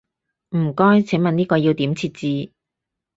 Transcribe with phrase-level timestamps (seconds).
[0.57, 2.51] 唔該，請問呢個要點設置？